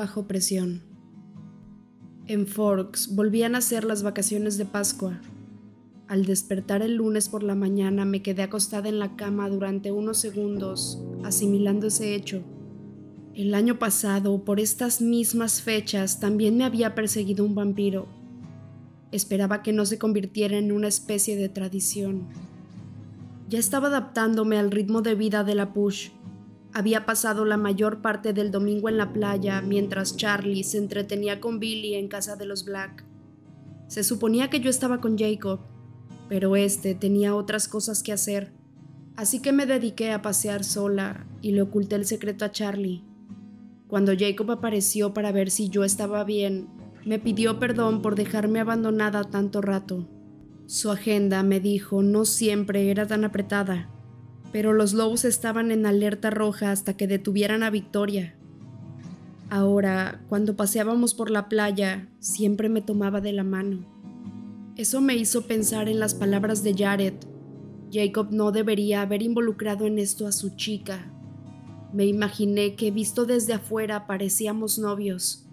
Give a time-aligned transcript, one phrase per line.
[0.00, 0.82] bajo presión.
[2.26, 5.20] En Forks volvían a ser las vacaciones de Pascua.
[6.08, 10.16] Al despertar el lunes por la mañana me quedé acostada en la cama durante unos
[10.16, 12.42] segundos, asimilando ese hecho.
[13.34, 18.06] El año pasado, por estas mismas fechas, también me había perseguido un vampiro.
[19.12, 22.26] Esperaba que no se convirtiera en una especie de tradición.
[23.50, 26.08] Ya estaba adaptándome al ritmo de vida de la push.
[26.72, 31.58] Había pasado la mayor parte del domingo en la playa mientras Charlie se entretenía con
[31.58, 33.04] Billy en casa de los Black.
[33.88, 35.60] Se suponía que yo estaba con Jacob,
[36.28, 38.52] pero este tenía otras cosas que hacer,
[39.16, 43.02] así que me dediqué a pasear sola y le oculté el secreto a Charlie.
[43.88, 46.68] Cuando Jacob apareció para ver si yo estaba bien,
[47.04, 50.06] me pidió perdón por dejarme abandonada tanto rato.
[50.66, 53.90] Su agenda, me dijo, no siempre era tan apretada,
[54.52, 58.34] pero los lobos estaban en alerta roja hasta que detuvieran a Victoria.
[59.48, 63.84] Ahora, cuando paseábamos por la playa, siempre me tomaba de la mano.
[64.76, 67.14] Eso me hizo pensar en las palabras de Jared.
[67.92, 71.12] Jacob no debería haber involucrado en esto a su chica.
[71.92, 75.48] Me imaginé que visto desde afuera parecíamos novios.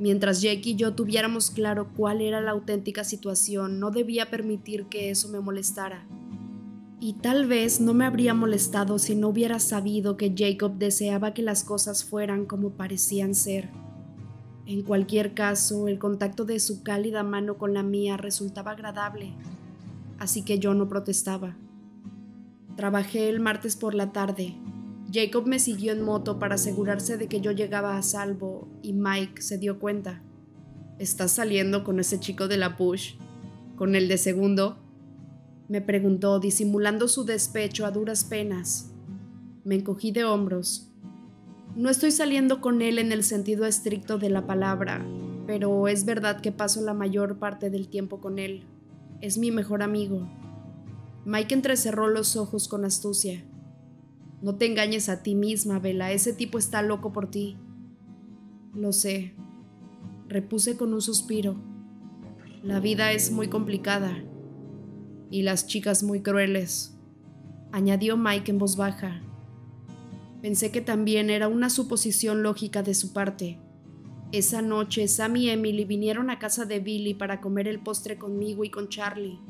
[0.00, 5.10] Mientras Jake y yo tuviéramos claro cuál era la auténtica situación, no debía permitir que
[5.10, 6.08] eso me molestara.
[7.04, 11.42] Y tal vez no me habría molestado si no hubiera sabido que Jacob deseaba que
[11.42, 13.70] las cosas fueran como parecían ser.
[14.66, 19.32] En cualquier caso, el contacto de su cálida mano con la mía resultaba agradable,
[20.20, 21.56] así que yo no protestaba.
[22.76, 24.54] Trabajé el martes por la tarde.
[25.12, 29.42] Jacob me siguió en moto para asegurarse de que yo llegaba a salvo y Mike
[29.42, 30.22] se dio cuenta.
[31.00, 33.16] ¿Estás saliendo con ese chico de la push?
[33.74, 34.78] ¿Con el de segundo?
[35.72, 38.90] Me preguntó, disimulando su despecho a duras penas.
[39.64, 40.90] Me encogí de hombros.
[41.74, 45.02] No estoy saliendo con él en el sentido estricto de la palabra,
[45.46, 48.64] pero es verdad que paso la mayor parte del tiempo con él.
[49.22, 50.28] Es mi mejor amigo.
[51.24, 53.42] Mike entrecerró los ojos con astucia.
[54.42, 57.56] No te engañes a ti misma, Vela, ese tipo está loco por ti.
[58.74, 59.32] Lo sé,
[60.28, 61.56] repuse con un suspiro.
[62.62, 64.22] La vida es muy complicada
[65.32, 66.94] y las chicas muy crueles,
[67.72, 69.22] añadió Mike en voz baja.
[70.42, 73.58] Pensé que también era una suposición lógica de su parte.
[74.30, 78.62] Esa noche, Sam y Emily vinieron a casa de Billy para comer el postre conmigo
[78.62, 79.40] y con Charlie.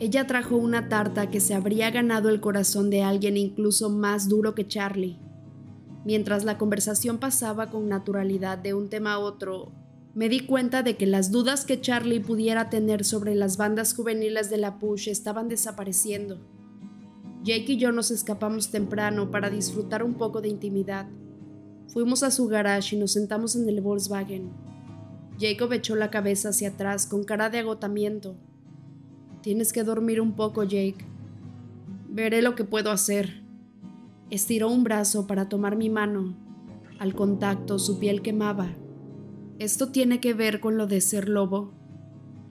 [0.00, 4.56] Ella trajo una tarta que se habría ganado el corazón de alguien incluso más duro
[4.56, 5.20] que Charlie.
[6.04, 9.70] Mientras la conversación pasaba con naturalidad de un tema a otro,
[10.14, 14.48] me di cuenta de que las dudas que Charlie pudiera tener sobre las bandas juveniles
[14.48, 16.40] de la Push estaban desapareciendo.
[17.42, 21.08] Jake y yo nos escapamos temprano para disfrutar un poco de intimidad.
[21.88, 24.50] Fuimos a su garage y nos sentamos en el Volkswagen.
[25.38, 28.36] Jacob echó la cabeza hacia atrás con cara de agotamiento.
[29.42, 31.04] Tienes que dormir un poco, Jake.
[32.08, 33.42] Veré lo que puedo hacer.
[34.30, 36.36] Estiró un brazo para tomar mi mano.
[37.00, 38.76] Al contacto su piel quemaba.
[39.58, 41.72] ¿Esto tiene que ver con lo de ser lobo?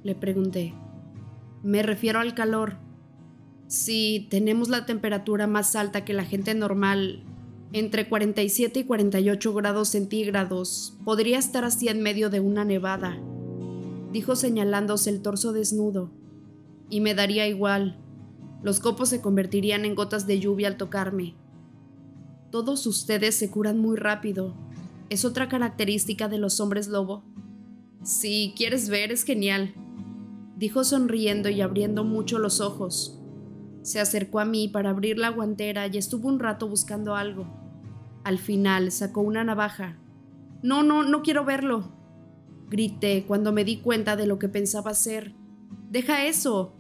[0.04, 0.74] Le pregunté.
[1.62, 2.78] Me refiero al calor,
[3.68, 7.24] si tenemos la temperatura más alta que la gente normal,
[7.74, 13.18] entre 47 y 48 grados centígrados, podría estar así en medio de una nevada,
[14.12, 16.12] dijo señalándose el torso desnudo.
[16.90, 17.98] Y me daría igual.
[18.62, 21.36] Los copos se convertirían en gotas de lluvia al tocarme.
[22.52, 24.56] Todos ustedes se curan muy rápido.
[25.14, 27.24] Es otra característica de los hombres lobo.
[28.02, 29.76] Si quieres ver, es genial,
[30.58, 33.22] dijo sonriendo y abriendo mucho los ojos.
[33.84, 37.46] Se acercó a mí para abrir la guantera y estuvo un rato buscando algo.
[38.24, 40.00] Al final sacó una navaja.
[40.64, 41.92] No, no, no quiero verlo.
[42.72, 45.36] Grité cuando me di cuenta de lo que pensaba hacer.
[45.92, 46.74] Deja eso.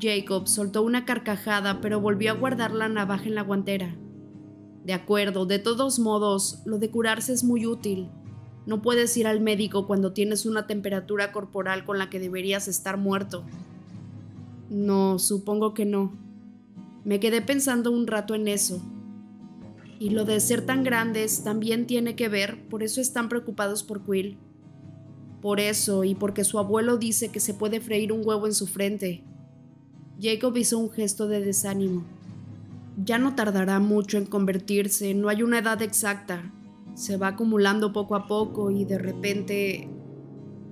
[0.00, 3.94] Jacob soltó una carcajada pero volvió a guardar la navaja en la guantera.
[4.84, 8.08] De acuerdo, de todos modos, lo de curarse es muy útil.
[8.66, 12.96] No puedes ir al médico cuando tienes una temperatura corporal con la que deberías estar
[12.96, 13.44] muerto.
[14.70, 16.12] No, supongo que no.
[17.04, 18.80] Me quedé pensando un rato en eso.
[19.98, 24.02] Y lo de ser tan grandes también tiene que ver, por eso están preocupados por
[24.04, 24.38] Quill.
[25.42, 28.66] Por eso y porque su abuelo dice que se puede freír un huevo en su
[28.66, 29.24] frente.
[30.20, 32.04] Jacob hizo un gesto de desánimo.
[32.96, 36.52] Ya no tardará mucho en convertirse, no hay una edad exacta.
[36.94, 39.88] Se va acumulando poco a poco y de repente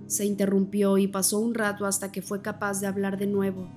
[0.06, 3.68] se interrumpió y pasó un rato hasta que fue capaz de hablar de nuevo.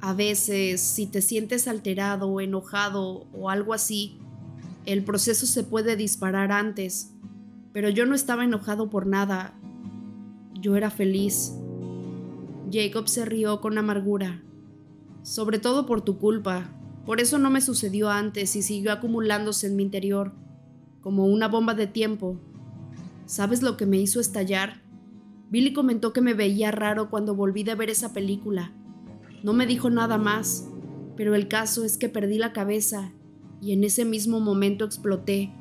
[0.00, 4.18] A veces, si te sientes alterado o enojado o algo así,
[4.84, 7.12] El proceso se puede disparar antes,
[7.72, 9.54] pero yo no estaba enojado por nada.
[10.54, 11.54] Yo era feliz.
[12.72, 14.42] Jacob se rió con amargura.
[15.22, 16.68] Sobre todo por tu culpa.
[17.06, 20.32] Por eso no me sucedió antes y siguió acumulándose en mi interior,
[21.00, 22.40] como una bomba de tiempo.
[23.26, 24.82] ¿Sabes lo que me hizo estallar?
[25.50, 28.72] Billy comentó que me veía raro cuando volví de ver esa película.
[29.42, 30.68] No me dijo nada más,
[31.16, 33.12] pero el caso es que perdí la cabeza
[33.60, 35.52] y en ese mismo momento exploté.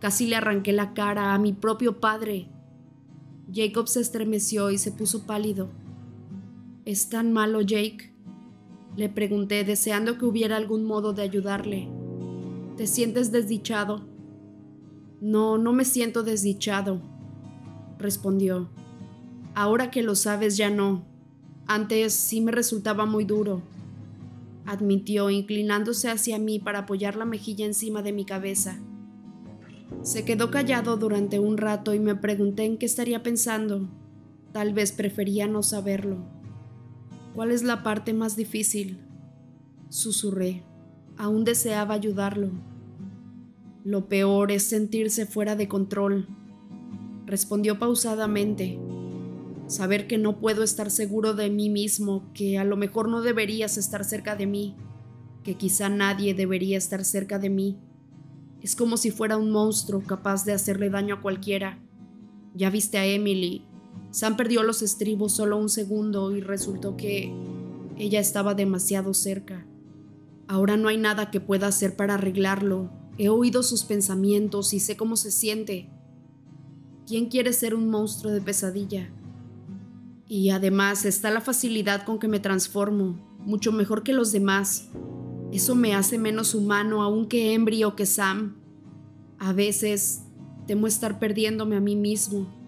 [0.00, 2.48] Casi le arranqué la cara a mi propio padre.
[3.52, 5.70] Jacob se estremeció y se puso pálido.
[6.84, 8.11] ¿Es tan malo, Jake?
[8.96, 11.88] Le pregunté, deseando que hubiera algún modo de ayudarle.
[12.76, 14.06] ¿Te sientes desdichado?
[15.20, 17.00] No, no me siento desdichado,
[17.98, 18.68] respondió.
[19.54, 21.04] Ahora que lo sabes ya no.
[21.66, 23.62] Antes sí me resultaba muy duro,
[24.66, 28.78] admitió, inclinándose hacia mí para apoyar la mejilla encima de mi cabeza.
[30.02, 33.88] Se quedó callado durante un rato y me pregunté en qué estaría pensando.
[34.52, 36.31] Tal vez prefería no saberlo.
[37.34, 38.98] ¿Cuál es la parte más difícil?
[39.88, 40.64] Susurré.
[41.16, 42.50] Aún deseaba ayudarlo.
[43.84, 46.28] Lo peor es sentirse fuera de control,
[47.26, 48.78] respondió pausadamente.
[49.66, 53.78] Saber que no puedo estar seguro de mí mismo, que a lo mejor no deberías
[53.78, 54.76] estar cerca de mí,
[55.42, 57.78] que quizá nadie debería estar cerca de mí.
[58.60, 61.78] Es como si fuera un monstruo capaz de hacerle daño a cualquiera.
[62.54, 63.64] Ya viste a Emily.
[64.12, 67.32] Sam perdió los estribos solo un segundo y resultó que
[67.98, 69.66] ella estaba demasiado cerca.
[70.48, 72.90] Ahora no hay nada que pueda hacer para arreglarlo.
[73.16, 75.88] He oído sus pensamientos y sé cómo se siente.
[77.06, 79.10] ¿Quién quiere ser un monstruo de pesadilla?
[80.28, 84.88] Y además está la facilidad con que me transformo, mucho mejor que los demás.
[85.52, 88.56] Eso me hace menos humano aún que Embry o que Sam.
[89.38, 90.22] A veces
[90.66, 92.61] temo estar perdiéndome a mí mismo.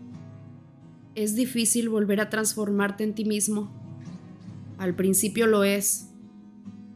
[1.14, 3.70] ¿Es difícil volver a transformarte en ti mismo?
[4.78, 6.10] Al principio lo es,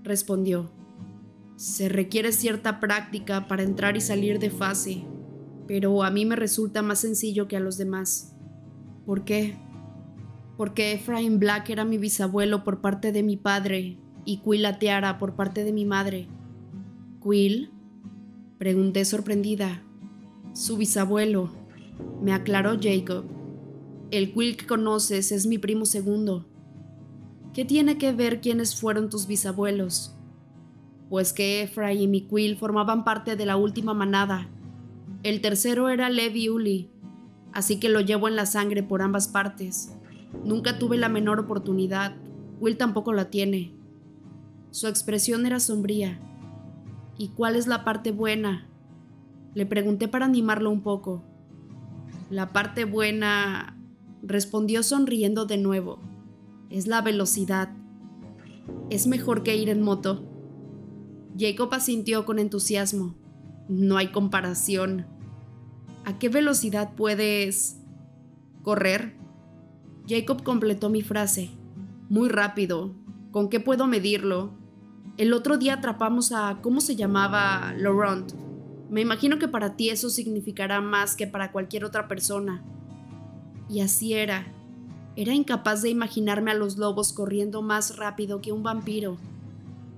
[0.02, 0.72] respondió.
[1.54, 5.04] Se requiere cierta práctica para entrar y salir de fase,
[5.68, 8.34] pero a mí me resulta más sencillo que a los demás.
[9.06, 9.54] ¿Por qué?
[10.56, 15.36] Porque Ephraim Black era mi bisabuelo por parte de mi padre y Quill Ateara por
[15.36, 16.26] parte de mi madre.
[17.22, 17.70] ¿Quill?
[18.58, 19.84] Pregunté sorprendida.
[20.54, 21.52] Su bisabuelo,
[22.20, 23.37] me aclaró Jacob.
[24.10, 26.46] El Quill que conoces es mi primo segundo.
[27.52, 30.14] ¿Qué tiene que ver quiénes fueron tus bisabuelos?
[31.10, 34.48] Pues que Ephraim y Quill formaban parte de la última manada.
[35.22, 36.90] El tercero era Levi Uli,
[37.52, 39.92] así que lo llevo en la sangre por ambas partes.
[40.44, 42.16] Nunca tuve la menor oportunidad.
[42.60, 43.74] Will tampoco la tiene.
[44.70, 46.18] Su expresión era sombría.
[47.18, 48.68] ¿Y cuál es la parte buena?
[49.54, 51.24] Le pregunté para animarlo un poco.
[52.30, 53.77] La parte buena,
[54.22, 56.00] respondió sonriendo de nuevo,
[56.70, 57.70] es la velocidad.
[58.90, 60.24] Es mejor que ir en moto.
[61.38, 63.14] Jacob asintió con entusiasmo.
[63.68, 65.06] No hay comparación.
[66.04, 67.78] ¿A qué velocidad puedes
[68.62, 69.16] correr?
[70.08, 71.50] Jacob completó mi frase.
[72.08, 72.94] Muy rápido.
[73.30, 74.54] ¿Con qué puedo medirlo?
[75.16, 76.60] El otro día atrapamos a...
[76.62, 77.74] ¿Cómo se llamaba?
[77.76, 78.32] Laurent.
[78.90, 82.64] Me imagino que para ti eso significará más que para cualquier otra persona.
[83.68, 84.46] Y así era.
[85.16, 89.16] Era incapaz de imaginarme a los lobos corriendo más rápido que un vampiro.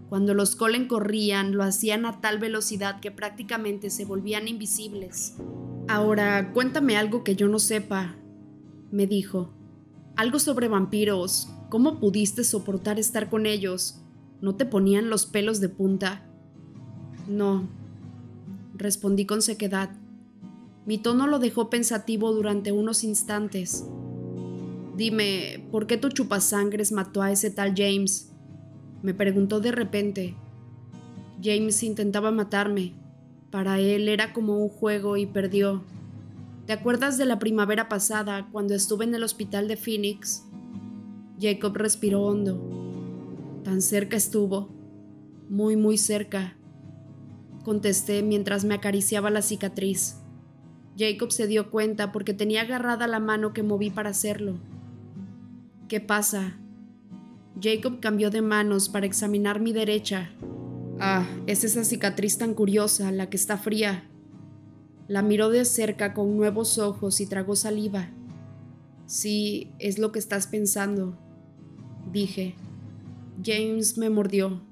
[0.09, 5.37] Cuando los Colen corrían, lo hacían a tal velocidad que prácticamente se volvían invisibles.
[5.89, 8.17] Ahora, cuéntame algo que yo no sepa,
[8.91, 9.53] me dijo.
[10.17, 11.49] Algo sobre vampiros.
[11.69, 14.01] ¿Cómo pudiste soportar estar con ellos?
[14.41, 16.27] ¿No te ponían los pelos de punta?
[17.29, 17.69] No,
[18.75, 19.91] respondí con sequedad.
[20.87, 23.85] Mi tono lo dejó pensativo durante unos instantes.
[24.97, 28.33] Dime, ¿por qué tu chupasangres mató a ese tal James?
[29.03, 30.37] Me preguntó de repente.
[31.43, 32.95] James intentaba matarme.
[33.51, 35.83] Para él era como un juego y perdió.
[36.67, 40.45] ¿Te acuerdas de la primavera pasada cuando estuve en el hospital de Phoenix?
[41.41, 42.61] Jacob respiró hondo.
[43.65, 44.69] Tan cerca estuvo,
[45.49, 46.57] muy, muy cerca,
[47.65, 50.20] contesté mientras me acariciaba la cicatriz.
[50.99, 54.55] Jacob se dio cuenta porque tenía agarrada la mano que moví para hacerlo.
[55.89, 56.57] ¿Qué pasa?
[57.61, 60.31] Jacob cambió de manos para examinar mi derecha.
[60.99, 64.05] Ah, es esa cicatriz tan curiosa, la que está fría.
[65.09, 68.11] La miró de cerca con nuevos ojos y tragó saliva.
[69.07, 71.19] Sí, es lo que estás pensando,
[72.13, 72.55] dije.
[73.45, 74.63] James me mordió.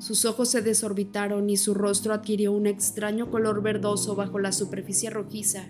[0.00, 5.10] Sus ojos se desorbitaron y su rostro adquirió un extraño color verdoso bajo la superficie
[5.10, 5.68] rojiza.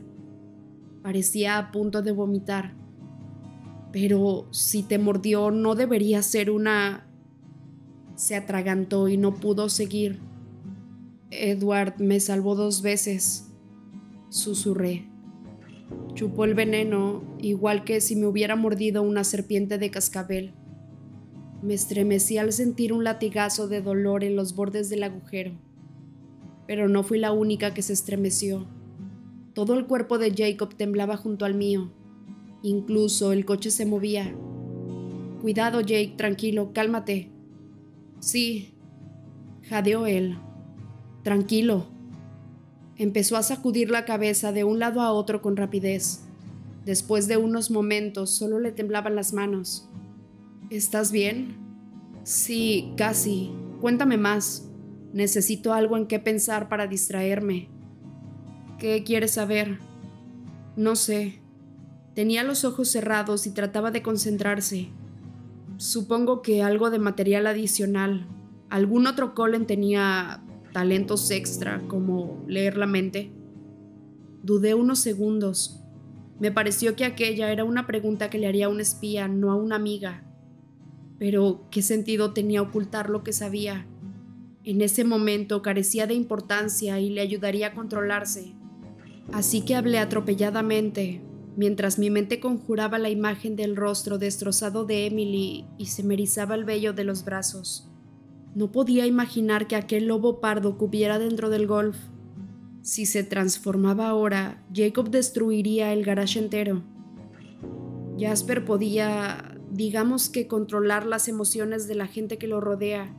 [1.02, 2.76] Parecía a punto de vomitar.
[3.90, 7.08] Pero si te mordió, no debería ser una...
[8.14, 10.20] Se atragantó y no pudo seguir.
[11.32, 13.50] Edward me salvó dos veces,
[14.28, 15.08] susurré.
[16.14, 20.54] Chupó el veneno, igual que si me hubiera mordido una serpiente de cascabel.
[21.62, 25.52] Me estremecí al sentir un latigazo de dolor en los bordes del agujero.
[26.66, 28.66] Pero no fui la única que se estremeció.
[29.52, 31.92] Todo el cuerpo de Jacob temblaba junto al mío.
[32.62, 34.34] Incluso el coche se movía.
[35.42, 37.30] Cuidado, Jake, tranquilo, cálmate.
[38.20, 38.74] Sí,
[39.68, 40.38] jadeó él.
[41.24, 41.86] Tranquilo.
[42.96, 46.22] Empezó a sacudir la cabeza de un lado a otro con rapidez.
[46.86, 49.89] Después de unos momentos solo le temblaban las manos.
[50.70, 51.56] ¿Estás bien?
[52.22, 53.50] Sí, casi.
[53.80, 54.70] Cuéntame más.
[55.12, 57.68] Necesito algo en qué pensar para distraerme.
[58.78, 59.80] ¿Qué quieres saber?
[60.76, 61.40] No sé.
[62.14, 64.90] Tenía los ojos cerrados y trataba de concentrarse.
[65.76, 68.28] Supongo que algo de material adicional.
[68.68, 73.32] Algún otro Colin tenía talentos extra como leer la mente.
[74.44, 75.80] Dudé unos segundos.
[76.38, 79.56] Me pareció que aquella era una pregunta que le haría a un espía, no a
[79.56, 80.29] una amiga.
[81.20, 83.86] Pero, ¿qué sentido tenía ocultar lo que sabía?
[84.64, 88.54] En ese momento carecía de importancia y le ayudaría a controlarse.
[89.30, 91.20] Así que hablé atropelladamente,
[91.56, 96.64] mientras mi mente conjuraba la imagen del rostro destrozado de Emily y se me el
[96.64, 97.86] vello de los brazos.
[98.54, 101.98] No podía imaginar que aquel lobo pardo cubiera dentro del golf.
[102.80, 106.82] Si se transformaba ahora, Jacob destruiría el garage entero.
[108.18, 113.14] Jasper podía digamos que controlar las emociones de la gente que lo rodea,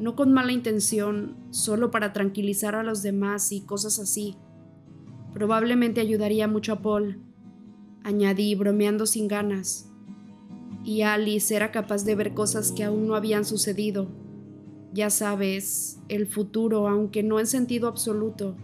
[0.00, 4.36] no con mala intención, solo para tranquilizar a los demás y cosas así.
[5.32, 7.20] Probablemente ayudaría mucho a Paul,
[8.02, 9.88] añadí bromeando sin ganas.
[10.84, 14.08] Y Alice era capaz de ver cosas que aún no habían sucedido.
[14.92, 18.56] Ya sabes, el futuro, aunque no en sentido absoluto.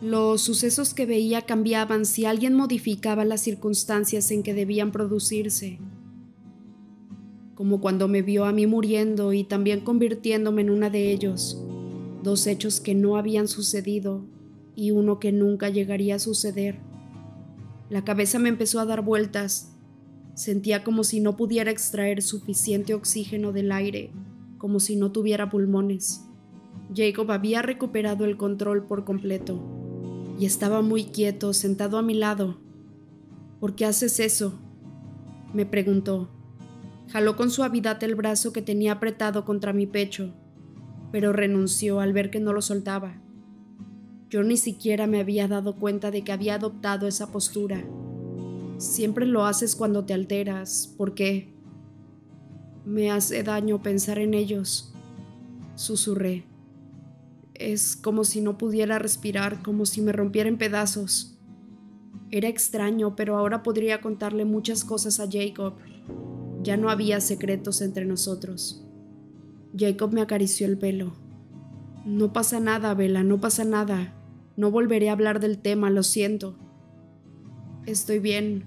[0.00, 5.78] Los sucesos que veía cambiaban si alguien modificaba las circunstancias en que debían producirse
[7.54, 11.60] como cuando me vio a mí muriendo y también convirtiéndome en una de ellos,
[12.22, 14.24] dos hechos que no habían sucedido
[14.74, 16.80] y uno que nunca llegaría a suceder.
[17.90, 19.72] La cabeza me empezó a dar vueltas,
[20.34, 24.10] sentía como si no pudiera extraer suficiente oxígeno del aire,
[24.58, 26.24] como si no tuviera pulmones.
[26.94, 29.60] Jacob había recuperado el control por completo
[30.38, 32.58] y estaba muy quieto, sentado a mi lado.
[33.60, 34.58] ¿Por qué haces eso?
[35.52, 36.33] me preguntó.
[37.14, 40.34] Jaló con suavidad el brazo que tenía apretado contra mi pecho,
[41.12, 43.22] pero renunció al ver que no lo soltaba.
[44.30, 47.84] Yo ni siquiera me había dado cuenta de que había adoptado esa postura.
[48.78, 50.92] Siempre lo haces cuando te alteras.
[50.98, 51.54] ¿Por qué?
[52.84, 54.92] Me hace daño pensar en ellos,
[55.76, 56.46] susurré.
[57.54, 61.38] Es como si no pudiera respirar, como si me rompiera en pedazos.
[62.32, 65.74] Era extraño, pero ahora podría contarle muchas cosas a Jacob.
[66.64, 68.82] Ya no había secretos entre nosotros.
[69.76, 71.12] Jacob me acarició el pelo.
[72.06, 74.14] No pasa nada, Vela, no pasa nada.
[74.56, 76.56] No volveré a hablar del tema, lo siento.
[77.84, 78.64] Estoy bien,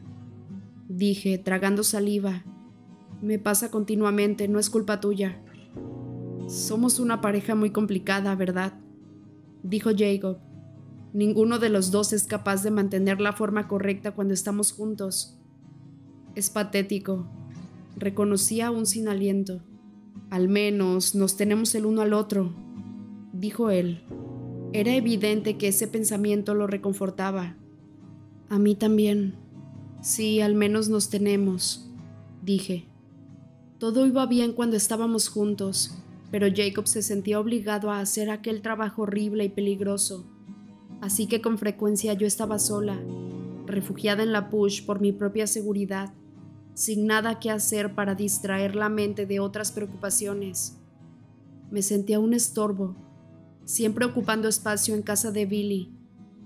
[0.87, 2.43] dije, tragando saliva.
[3.21, 5.41] Me pasa continuamente, no es culpa tuya.
[6.47, 8.73] Somos una pareja muy complicada, ¿verdad?
[9.63, 10.37] Dijo Jacob.
[11.13, 15.39] Ninguno de los dos es capaz de mantener la forma correcta cuando estamos juntos.
[16.35, 17.27] Es patético,
[17.97, 19.61] reconocía aún sin aliento.
[20.29, 22.53] Al menos nos tenemos el uno al otro,
[23.33, 24.01] dijo él.
[24.73, 27.55] Era evidente que ese pensamiento lo reconfortaba.
[28.49, 29.35] A mí también.
[30.01, 31.89] Sí, al menos nos tenemos,
[32.43, 32.85] dije.
[33.79, 35.97] Todo iba bien cuando estábamos juntos,
[36.31, 40.25] pero Jacob se sentía obligado a hacer aquel trabajo horrible y peligroso.
[41.01, 42.99] Así que con frecuencia yo estaba sola,
[43.65, 46.13] refugiada en la push por mi propia seguridad
[46.77, 50.77] sin nada que hacer para distraer la mente de otras preocupaciones.
[51.71, 52.95] Me sentía un estorbo,
[53.65, 55.91] siempre ocupando espacio en casa de Billy.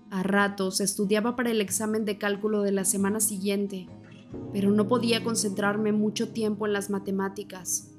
[0.09, 3.89] A ratos estudiaba para el examen de cálculo de la semana siguiente,
[4.53, 7.91] pero no podía concentrarme mucho tiempo en las matemáticas.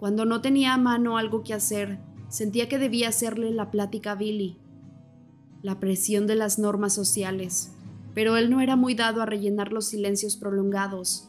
[0.00, 4.16] Cuando no tenía a mano algo que hacer, sentía que debía hacerle la plática a
[4.16, 4.58] Billy.
[5.62, 7.70] La presión de las normas sociales,
[8.14, 11.28] pero él no era muy dado a rellenar los silencios prolongados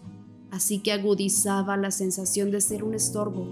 [0.53, 3.47] así que agudizaba la sensación de ser un estorbo.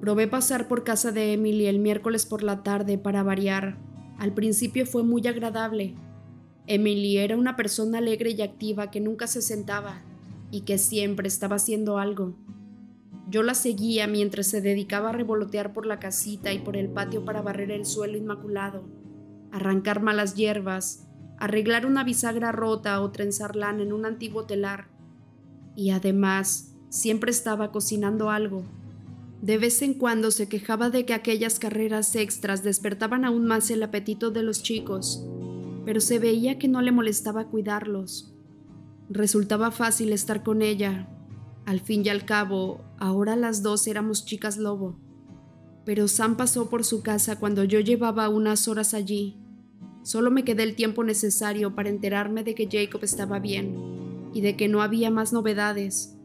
[0.00, 3.76] Probé pasar por casa de Emily el miércoles por la tarde para variar.
[4.18, 5.94] Al principio fue muy agradable.
[6.66, 10.00] Emily era una persona alegre y activa que nunca se sentaba
[10.50, 12.38] y que siempre estaba haciendo algo.
[13.28, 17.26] Yo la seguía mientras se dedicaba a revolotear por la casita y por el patio
[17.26, 18.82] para barrer el suelo inmaculado,
[19.50, 21.06] arrancar malas hierbas,
[21.38, 24.91] arreglar una bisagra rota o trenzar lana en un antiguo telar.
[25.76, 28.64] Y además, siempre estaba cocinando algo
[29.42, 33.82] de vez en cuando se quejaba de que aquellas carreras extras despertaban aún más el
[33.82, 35.26] apetito de los chicos,
[35.84, 38.32] pero se veía que no le molestaba cuidarlos.
[39.10, 41.08] Resultaba fácil estar con ella.
[41.66, 44.96] Al fin y al cabo, ahora las dos éramos chicas lobo.
[45.84, 49.36] Pero Sam pasó por su casa cuando yo llevaba unas horas allí.
[50.04, 54.01] Solo me quedé el tiempo necesario para enterarme de que Jacob estaba bien
[54.32, 56.16] y de que no había más novedades.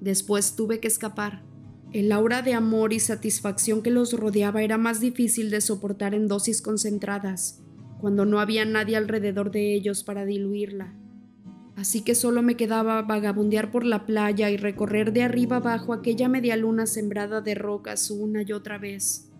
[0.00, 1.42] Después tuve que escapar.
[1.92, 6.26] El aura de amor y satisfacción que los rodeaba era más difícil de soportar en
[6.26, 7.60] dosis concentradas,
[8.00, 10.94] cuando no había nadie alrededor de ellos para diluirla.
[11.76, 16.28] Así que solo me quedaba vagabundear por la playa y recorrer de arriba abajo aquella
[16.28, 19.30] media luna sembrada de rocas una y otra vez.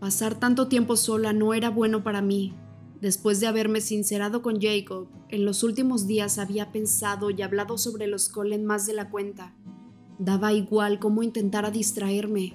[0.00, 2.54] Pasar tanto tiempo sola no era bueno para mí.
[3.00, 8.06] Después de haberme sincerado con Jacob, en los últimos días había pensado y hablado sobre
[8.06, 9.54] los Colen más de la cuenta
[10.18, 12.54] Daba igual cómo intentara distraerme,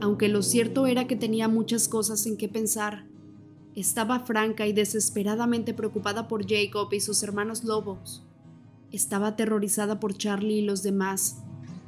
[0.00, 3.04] aunque lo cierto era que tenía muchas cosas en qué pensar.
[3.74, 8.24] Estaba franca y desesperadamente preocupada por Jacob y sus hermanos lobos.
[8.92, 11.42] Estaba aterrorizada por Charlie y los demás,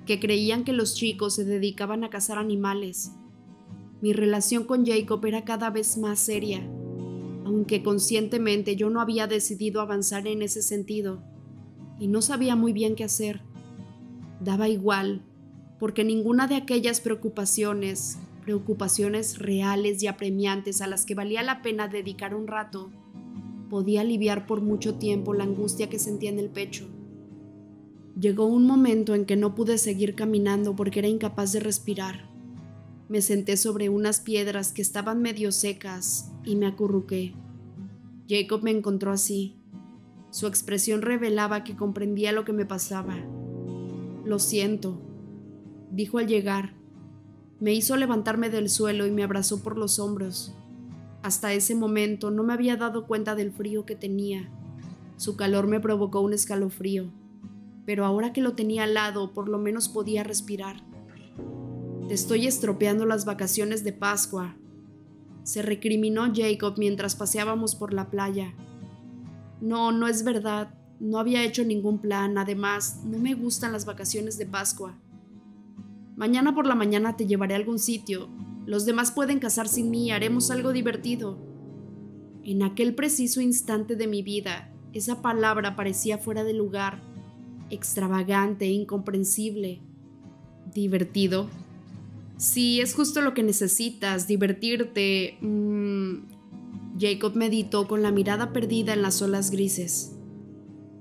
[0.04, 3.12] que creían que los chicos se dedicaban a cazar animales.
[4.00, 6.68] Mi relación con Jacob era cada vez más seria,
[7.52, 11.22] aunque conscientemente yo no había decidido avanzar en ese sentido,
[11.98, 13.42] y no sabía muy bien qué hacer.
[14.40, 15.22] Daba igual,
[15.78, 21.88] porque ninguna de aquellas preocupaciones, preocupaciones reales y apremiantes a las que valía la pena
[21.88, 22.90] dedicar un rato,
[23.68, 26.88] podía aliviar por mucho tiempo la angustia que sentía en el pecho.
[28.18, 32.30] Llegó un momento en que no pude seguir caminando porque era incapaz de respirar.
[33.08, 37.34] Me senté sobre unas piedras que estaban medio secas y me acurruqué.
[38.28, 39.56] Jacob me encontró así.
[40.30, 43.16] Su expresión revelaba que comprendía lo que me pasaba
[44.24, 45.00] lo siento,
[45.90, 46.74] dijo al llegar.
[47.60, 50.54] Me hizo levantarme del suelo y me abrazó por los hombros.
[51.22, 54.48] Hasta ese momento no me había dado cuenta del frío que tenía.
[55.16, 57.12] Su calor me provocó un escalofrío,
[57.84, 60.82] pero ahora que lo tenía al lado por lo menos podía respirar.
[62.08, 64.56] Te estoy estropeando las vacaciones de Pascua,
[65.42, 68.54] se recriminó Jacob mientras paseábamos por la playa.
[69.60, 74.38] No, no es verdad, no había hecho ningún plan, además, no me gustan las vacaciones
[74.38, 74.98] de Pascua.
[76.16, 78.28] Mañana por la mañana te llevaré a algún sitio.
[78.66, 81.38] Los demás pueden casar sin mí, haremos algo divertido.
[82.44, 87.02] En aquel preciso instante de mi vida, esa palabra parecía fuera de lugar,
[87.70, 89.80] extravagante, incomprensible.
[90.72, 91.48] ¿Divertido?
[92.42, 95.38] Sí, es justo lo que necesitas, divertirte.
[95.42, 96.24] Mm.
[96.98, 100.16] Jacob meditó con la mirada perdida en las olas grises.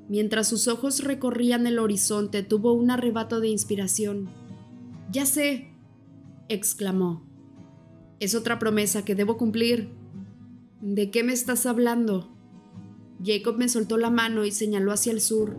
[0.08, 4.30] Mientras sus ojos recorrían el horizonte, tuvo un arrebato de inspiración.
[5.12, 5.72] Ya sé,
[6.48, 7.26] exclamó.
[8.20, 9.90] Es otra promesa que debo cumplir.
[10.80, 12.38] ¿De qué me estás hablando?
[13.26, 15.58] Jacob me soltó la mano y señaló hacia el sur,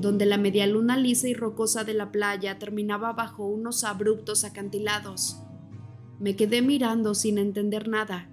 [0.00, 5.42] donde la media luna lisa y rocosa de la playa terminaba bajo unos abruptos acantilados.
[6.18, 8.30] Me quedé mirando sin entender nada.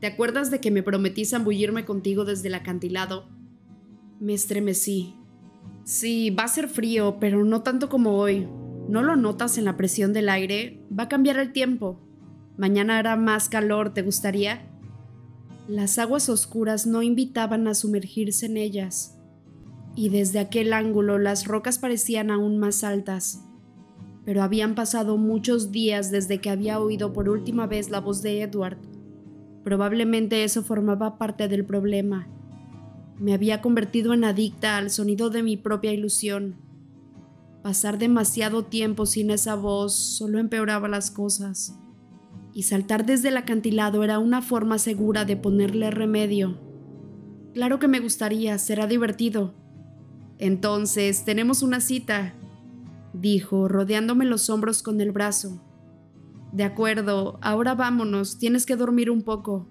[0.00, 3.36] ¿Te acuerdas de que me prometí zambullirme contigo desde el acantilado
[4.20, 5.14] me estremecí.
[5.84, 8.48] Sí, va a ser frío, pero no tanto como hoy.
[8.88, 10.80] ¿No lo notas en la presión del aire?
[10.96, 12.00] Va a cambiar el tiempo.
[12.56, 14.70] Mañana hará más calor, ¿te gustaría?
[15.68, 19.15] Las aguas oscuras no invitaban a sumergirse en ellas,
[19.96, 23.42] y desde aquel ángulo las rocas parecían aún más altas.
[24.24, 28.42] Pero habían pasado muchos días desde que había oído por última vez la voz de
[28.42, 28.78] Edward.
[29.64, 32.28] Probablemente eso formaba parte del problema
[33.18, 36.56] me había convertido en adicta al sonido de mi propia ilusión.
[37.62, 41.78] Pasar demasiado tiempo sin esa voz solo empeoraba las cosas.
[42.52, 46.58] Y saltar desde el acantilado era una forma segura de ponerle remedio.
[47.54, 49.54] Claro que me gustaría, será divertido.
[50.38, 52.34] Entonces, tenemos una cita,
[53.12, 55.62] dijo, rodeándome los hombros con el brazo.
[56.52, 59.68] De acuerdo, ahora vámonos, tienes que dormir un poco.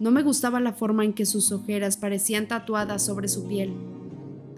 [0.00, 3.72] No me gustaba la forma en que sus ojeras parecían tatuadas sobre su piel.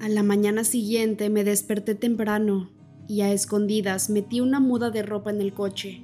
[0.01, 2.71] A la mañana siguiente me desperté temprano
[3.09, 6.03] y a escondidas metí una muda de ropa en el coche.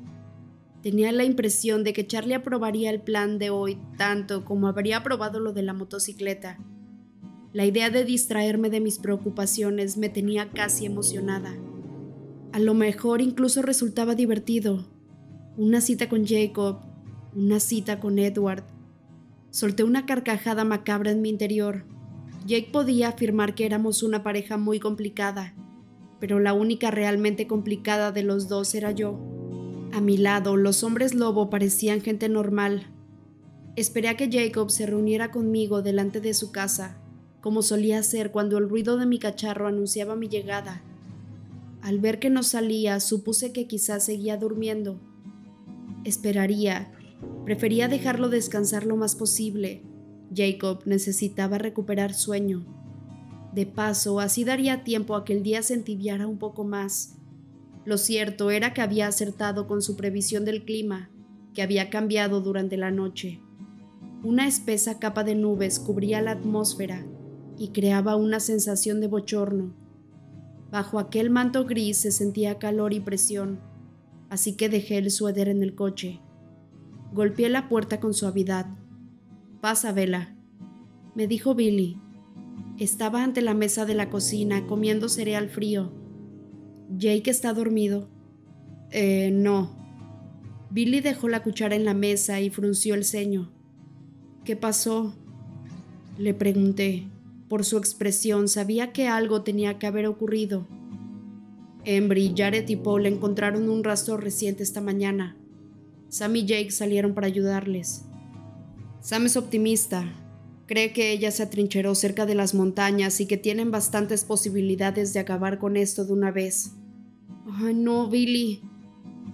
[0.83, 5.41] Tenía la impresión de que Charlie aprobaría el plan de hoy tanto como habría aprobado
[5.41, 6.59] lo de la motocicleta.
[7.53, 11.55] La idea de distraerme de mis preocupaciones me tenía casi emocionada.
[12.53, 14.87] A lo mejor incluso resultaba divertido.
[15.59, 16.81] Una cita con Jacob,
[17.37, 18.65] una cita con Edward.
[19.51, 21.85] Solté una carcajada macabra en mi interior.
[22.47, 25.55] Jake podía afirmar que éramos una pareja muy complicada,
[26.21, 29.21] pero la única realmente complicada de los dos era yo.
[29.93, 32.87] A mi lado, los hombres lobo parecían gente normal.
[33.77, 37.02] Esperé a que Jacob se reuniera conmigo delante de su casa,
[37.43, 40.83] como solía hacer cuando el ruido de mi cacharro anunciaba mi llegada.
[41.83, 44.99] Al ver que no salía, supuse que quizás seguía durmiendo.
[46.05, 46.91] Esperaría.
[47.45, 49.83] Prefería dejarlo descansar lo más posible.
[50.35, 52.65] Jacob necesitaba recuperar sueño.
[53.53, 57.19] De paso, así daría tiempo a que el día se entibiara un poco más
[57.85, 61.11] lo cierto era que había acertado con su previsión del clima,
[61.53, 63.41] que había cambiado durante la noche.
[64.23, 67.05] Una espesa capa de nubes cubría la atmósfera
[67.62, 69.72] y creaba una sensación de bochorno.
[70.70, 73.61] Bajo aquel manto gris se sentía calor y presión,
[74.31, 76.20] así que dejé el suéter en el coche.
[77.12, 78.66] Golpeé la puerta con suavidad.
[79.61, 80.35] Pasa, Vela,
[81.14, 82.01] me dijo Billy.
[82.79, 85.92] Estaba ante la mesa de la cocina comiendo cereal frío
[86.96, 88.09] Jake está dormido.
[88.90, 89.70] Eh, no.
[90.70, 93.53] Billy dejó la cuchara en la mesa y frunció el ceño.
[94.44, 95.14] ¿Qué pasó?
[96.18, 97.07] Le pregunté.
[97.53, 100.67] Por su expresión sabía que algo tenía que haber ocurrido.
[101.85, 105.37] Embry, Jared y Paul encontraron un rastro reciente esta mañana.
[106.09, 108.07] Sam y Jake salieron para ayudarles.
[109.03, 110.11] Sam es optimista.
[110.65, 115.21] Cree que ella se atrincheró cerca de las montañas y que tienen bastantes posibilidades de
[115.21, 116.73] acabar con esto de una vez.
[117.61, 118.62] Ay, no, Billy.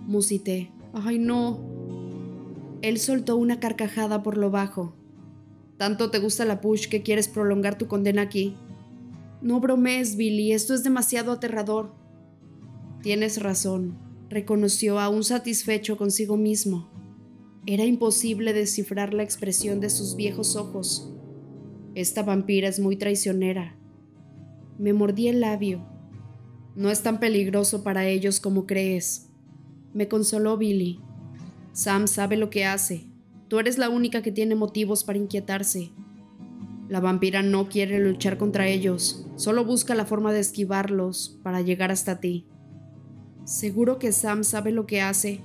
[0.09, 0.73] Musité.
[0.93, 1.61] Ay, no.
[2.83, 4.98] Él soltó una carcajada por lo bajo.
[5.79, 8.57] ¿Tanto te gusta la push que quieres prolongar tu condena aquí?
[9.41, 11.95] No bromees, Billy, esto es demasiado aterrador.
[13.03, 13.97] Tienes razón,
[14.29, 16.91] reconoció aún satisfecho consigo mismo.
[17.65, 21.11] Era imposible descifrar la expresión de sus viejos ojos.
[21.95, 23.79] Esta vampira es muy traicionera.
[24.79, 25.87] Me mordí el labio
[26.79, 29.31] no es tan peligroso para ellos como crees.
[29.95, 31.01] Me consoló Billy.
[31.73, 33.08] Sam sabe lo que hace.
[33.49, 35.91] Tú eres la única que tiene motivos para inquietarse.
[36.89, 41.91] La vampira no quiere luchar contra ellos, solo busca la forma de esquivarlos para llegar
[41.91, 42.47] hasta ti.
[43.45, 45.41] ¿Seguro que Sam sabe lo que hace?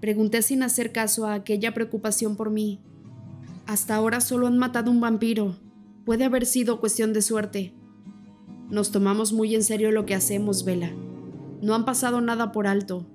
[0.00, 2.80] Pregunté sin hacer caso a aquella preocupación por mí.
[3.66, 5.56] Hasta ahora solo han matado un vampiro.
[6.04, 7.72] Puede haber sido cuestión de suerte.
[8.68, 10.90] Nos tomamos muy en serio lo que hacemos, Vela.
[11.60, 13.06] No han pasado nada por alto.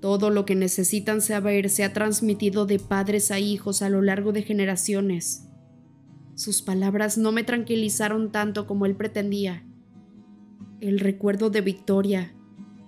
[0.00, 4.32] Todo lo que necesitan saber se ha transmitido de padres a hijos a lo largo
[4.32, 5.46] de generaciones.
[6.34, 9.62] Sus palabras no me tranquilizaron tanto como él pretendía.
[10.80, 12.34] El recuerdo de Victoria,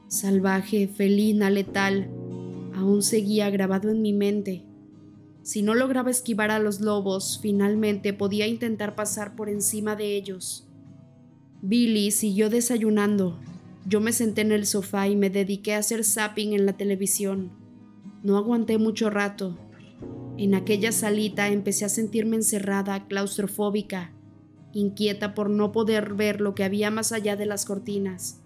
[0.08, 2.08] salvaje, felina, letal,
[2.74, 4.64] aún seguía grabado en mi mente.
[5.42, 10.66] Si no lograba esquivar a los lobos, finalmente podía intentar pasar por encima de ellos.
[11.60, 13.38] Billy siguió desayunando.
[13.86, 17.50] Yo me senté en el sofá y me dediqué a hacer zapping en la televisión.
[18.22, 19.58] No aguanté mucho rato.
[20.38, 24.12] En aquella salita empecé a sentirme encerrada, claustrofóbica,
[24.72, 28.40] inquieta por no poder ver lo que había más allá de las cortinas.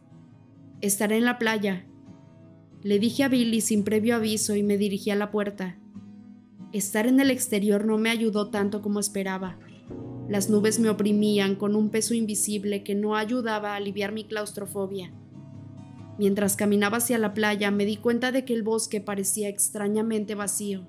[0.81, 1.87] Estaré en la playa.
[2.83, 5.79] Le dije a Billy sin previo aviso y me dirigí a la puerta.
[6.73, 9.59] Estar en el exterior no me ayudó tanto como esperaba.
[10.29, 15.13] Las nubes me oprimían con un peso invisible que no ayudaba a aliviar mi claustrofobia.
[16.19, 20.87] Mientras caminaba hacia la playa me di cuenta de que el bosque parecía extrañamente vacío.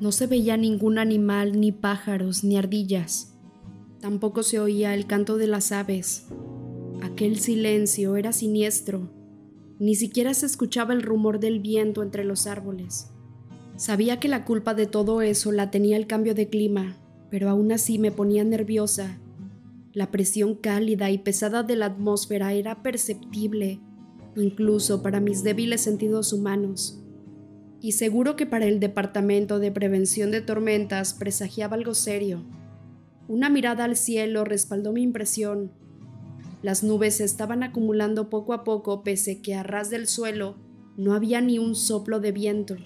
[0.00, 3.34] No se veía ningún animal, ni pájaros, ni ardillas.
[4.00, 6.26] Tampoco se oía el canto de las aves.
[7.02, 9.10] Aquel silencio era siniestro.
[9.78, 13.10] Ni siquiera se escuchaba el rumor del viento entre los árboles.
[13.76, 16.96] Sabía que la culpa de todo eso la tenía el cambio de clima,
[17.30, 19.18] pero aún así me ponía nerviosa.
[19.92, 23.80] La presión cálida y pesada de la atmósfera era perceptible,
[24.36, 26.98] incluso para mis débiles sentidos humanos.
[27.80, 32.44] Y seguro que para el Departamento de Prevención de Tormentas presagiaba algo serio.
[33.28, 35.72] Una mirada al cielo respaldó mi impresión.
[36.62, 40.56] Las nubes se estaban acumulando poco a poco pese que a ras del suelo
[40.96, 42.76] no había ni un soplo de viento.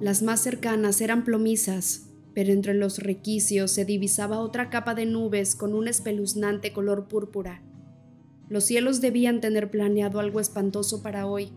[0.00, 5.54] Las más cercanas eran plomizas, pero entre los requicios se divisaba otra capa de nubes
[5.54, 7.62] con un espeluznante color púrpura.
[8.48, 11.50] Los cielos debían tener planeado algo espantoso para hoy.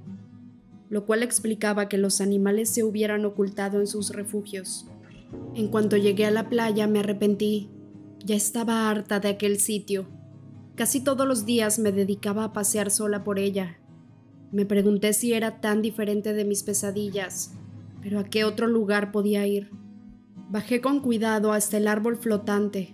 [0.89, 4.88] lo cual explicaba que los animales se hubieran ocultado en sus refugios.
[5.56, 7.69] En cuanto llegué a la playa me arrepentí.
[8.25, 10.08] Ya estaba harta de aquel sitio.
[10.75, 13.77] Casi todos los días me dedicaba a pasear sola por ella.
[14.51, 17.54] Me pregunté si era tan diferente de mis pesadillas,
[18.01, 19.69] pero a qué otro lugar podía ir.
[20.49, 22.93] Bajé con cuidado hasta el árbol flotante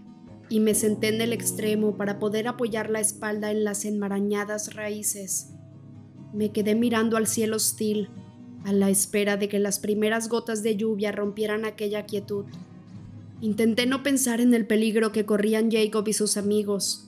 [0.49, 5.51] y me senté en el extremo para poder apoyar la espalda en las enmarañadas raíces.
[6.33, 8.09] Me quedé mirando al cielo hostil,
[8.63, 12.45] a la espera de que las primeras gotas de lluvia rompieran aquella quietud.
[13.41, 17.07] Intenté no pensar en el peligro que corrían Jacob y sus amigos.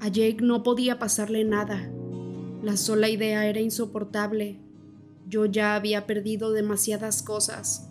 [0.00, 1.90] A Jake no podía pasarle nada.
[2.62, 4.58] La sola idea era insoportable.
[5.28, 7.87] Yo ya había perdido demasiadas cosas.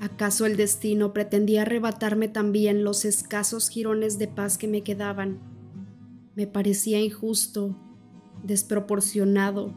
[0.00, 5.38] ¿Acaso el destino pretendía arrebatarme también los escasos jirones de paz que me quedaban?
[6.34, 7.76] Me parecía injusto,
[8.42, 9.74] desproporcionado,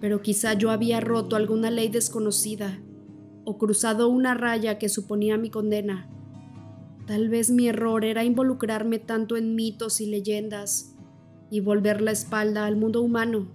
[0.00, 2.80] pero quizá yo había roto alguna ley desconocida
[3.44, 6.08] o cruzado una raya que suponía mi condena.
[7.06, 10.96] Tal vez mi error era involucrarme tanto en mitos y leyendas
[11.50, 13.48] y volver la espalda al mundo humano.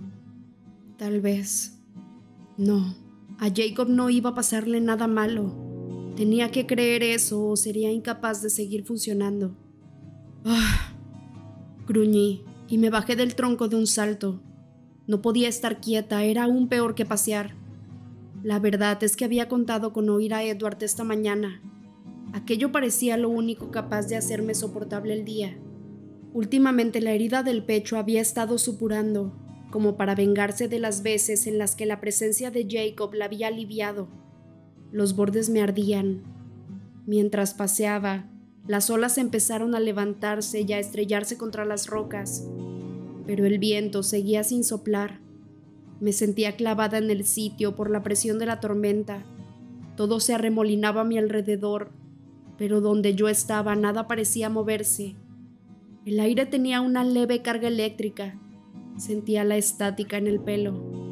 [0.97, 1.79] Tal vez.
[2.57, 2.95] No,
[3.39, 5.66] a Jacob no iba a pasarle nada malo.
[6.17, 9.55] Tenía que creer eso o sería incapaz de seguir funcionando.
[10.43, 10.95] Ah,
[11.87, 14.41] gruñí y me bajé del tronco de un salto.
[15.05, 17.53] No podía estar quieta, era aún peor que pasear.
[18.41, 21.61] La verdad es que había contado con oír a Edward esta mañana.
[22.33, 25.55] Aquello parecía lo único capaz de hacerme soportable el día.
[26.33, 29.37] Últimamente la herida del pecho había estado supurando,
[29.69, 33.49] como para vengarse de las veces en las que la presencia de Jacob la había
[33.49, 34.07] aliviado.
[34.91, 36.23] Los bordes me ardían.
[37.05, 38.29] Mientras paseaba,
[38.67, 42.45] las olas empezaron a levantarse y a estrellarse contra las rocas,
[43.25, 45.19] pero el viento seguía sin soplar.
[45.99, 49.23] Me sentía clavada en el sitio por la presión de la tormenta.
[49.95, 51.91] Todo se arremolinaba a mi alrededor,
[52.57, 55.15] pero donde yo estaba nada parecía moverse.
[56.05, 58.39] El aire tenía una leve carga eléctrica.
[58.97, 61.06] Sentía la estática en el pelo.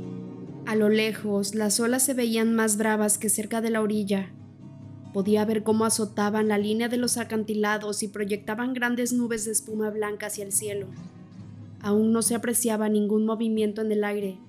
[0.65, 4.31] A lo lejos, las olas se veían más bravas que cerca de la orilla.
[5.13, 9.91] Podía ver cómo azotaban la línea de los acantilados y proyectaban grandes nubes de espuma
[9.91, 10.87] blanca hacia el cielo.
[11.81, 14.39] Aún no se apreciaba ningún movimiento en el aire,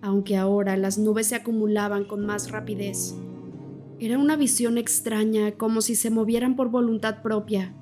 [0.00, 3.14] aunque ahora las nubes se acumulaban con más rapidez.
[4.00, 7.74] Era una visión extraña, como si se movieran por voluntad propia.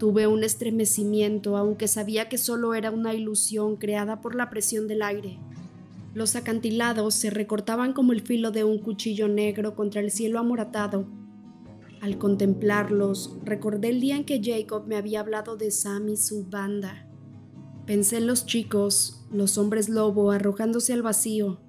[0.00, 5.02] Tuve un estremecimiento, aunque sabía que solo era una ilusión creada por la presión del
[5.02, 5.38] aire.
[6.14, 11.06] Los acantilados se recortaban como el filo de un cuchillo negro contra el cielo amoratado
[12.00, 16.46] al contemplarlos, recordé el día en que Jacob me había hablado de Sam y su
[16.46, 17.06] banda.
[17.84, 21.60] Pensé en los chicos, los hombres lobo arrojándose al vacío.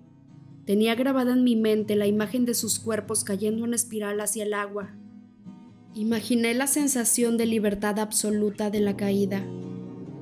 [0.66, 4.54] Tenía grabada en mi mente la imagen de sus cuerpos cayendo en espiral hacia el
[4.54, 4.96] agua.
[5.94, 9.46] Imaginé la sensación de libertad absoluta de la caída.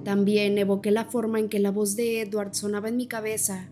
[0.04, 3.70] También evoqué la forma en que la voz de Edward sonaba en mi cabeza,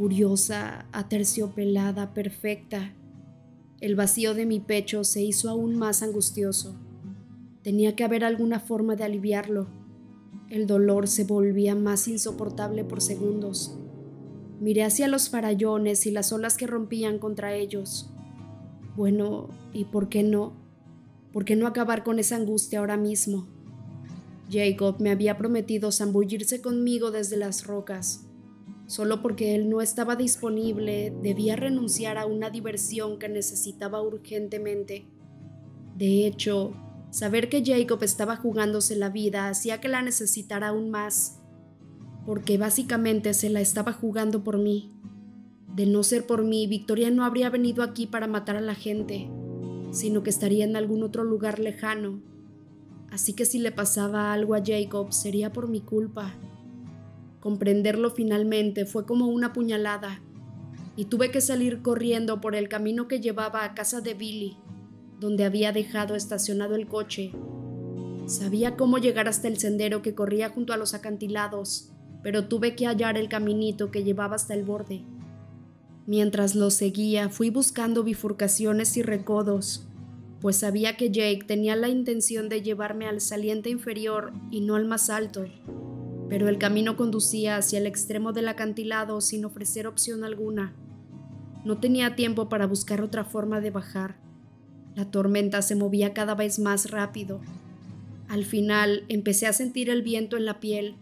[0.00, 2.94] furiosa, aterciopelada, perfecta
[3.80, 6.76] el vacío de mi pecho se hizo aún más angustioso.
[7.62, 9.68] Tenía que haber alguna forma de aliviarlo.
[10.50, 13.74] El dolor se volvía más insoportable por segundos.
[14.60, 18.10] Miré hacia los farallones y las olas que rompían contra ellos.
[18.96, 20.52] Bueno, ¿y por qué no?
[21.32, 23.48] ¿Por qué no acabar con esa angustia ahora mismo?
[24.50, 28.26] Jacob me había prometido zambullirse conmigo desde las rocas.
[28.90, 35.06] Solo porque él no estaba disponible, debía renunciar a una diversión que necesitaba urgentemente.
[35.96, 36.72] De hecho,
[37.10, 41.38] saber que Jacob estaba jugándose la vida hacía que la necesitara aún más,
[42.26, 44.90] porque básicamente se la estaba jugando por mí.
[45.72, 49.30] De no ser por mí, Victoria no habría venido aquí para matar a la gente,
[49.92, 52.20] sino que estaría en algún otro lugar lejano.
[53.12, 56.34] Así que si le pasaba algo a Jacob sería por mi culpa.
[57.40, 60.20] Comprenderlo finalmente fue como una puñalada,
[60.96, 64.58] y tuve que salir corriendo por el camino que llevaba a casa de Billy,
[65.18, 67.32] donde había dejado estacionado el coche.
[68.26, 71.90] Sabía cómo llegar hasta el sendero que corría junto a los acantilados,
[72.22, 75.02] pero tuve que hallar el caminito que llevaba hasta el borde.
[76.06, 79.86] Mientras lo seguía, fui buscando bifurcaciones y recodos,
[80.40, 84.84] pues sabía que Jake tenía la intención de llevarme al saliente inferior y no al
[84.84, 85.46] más alto
[86.30, 90.72] pero el camino conducía hacia el extremo del acantilado sin ofrecer opción alguna.
[91.64, 94.16] No tenía tiempo para buscar otra forma de bajar.
[94.94, 97.40] La tormenta se movía cada vez más rápido.
[98.28, 100.94] Al final empecé a sentir el viento en la piel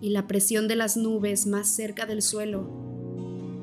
[0.00, 2.68] y la presión de las nubes más cerca del suelo.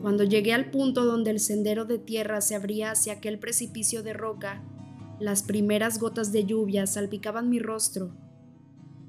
[0.01, 4.13] Cuando llegué al punto donde el sendero de tierra se abría hacia aquel precipicio de
[4.13, 4.63] roca,
[5.19, 8.15] las primeras gotas de lluvia salpicaban mi rostro.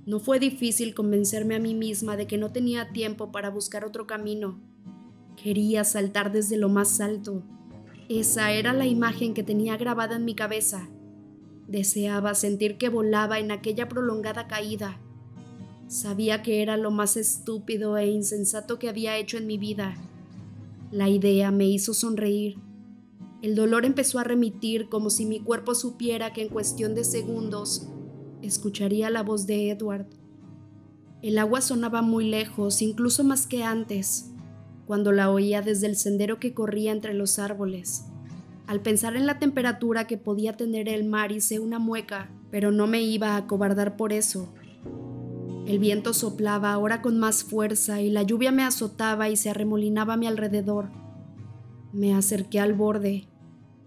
[0.07, 4.07] No fue difícil convencerme a mí misma de que no tenía tiempo para buscar otro
[4.07, 4.61] camino.
[5.43, 7.43] Quería saltar desde lo más alto.
[8.09, 10.89] Esa era la imagen que tenía grabada en mi cabeza.
[11.69, 15.01] Deseaba sentir que volaba en aquella prolongada caída.
[15.87, 19.97] Sabía que era lo más estúpido e insensato que había hecho en mi vida
[20.91, 22.59] la idea me hizo sonreír.
[23.43, 27.87] El dolor empezó a remitir como si mi cuerpo supiera que en cuestión de segundos
[28.42, 30.07] escucharía la voz de Edward.
[31.22, 34.31] El agua sonaba muy lejos, incluso más que antes,
[34.87, 38.07] cuando la oía desde el sendero que corría entre los árboles.
[38.66, 42.87] Al pensar en la temperatura que podía tener el mar hice una mueca, pero no
[42.87, 44.48] me iba a acobardar por eso.
[45.66, 50.14] El viento soplaba ahora con más fuerza y la lluvia me azotaba y se arremolinaba
[50.14, 50.88] a mi alrededor.
[51.92, 53.29] Me acerqué al borde,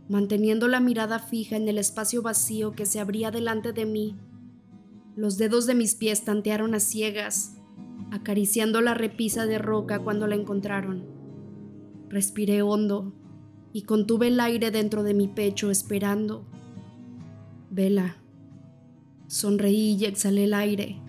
[0.07, 4.15] manteniendo la mirada fija en el espacio vacío que se abría delante de mí.
[5.15, 7.57] Los dedos de mis pies tantearon a ciegas,
[8.11, 11.05] acariciando la repisa de roca cuando la encontraron.
[12.09, 13.13] Respiré hondo
[13.73, 16.45] y contuve el aire dentro de mi pecho esperando.
[17.69, 18.17] Vela.
[19.27, 20.99] Sonreí y exhalé el aire.